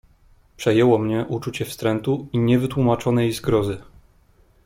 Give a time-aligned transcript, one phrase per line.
[0.57, 3.77] "Przejęło mnie uczucie wstrętu i niewytłumaczonej zgrozy."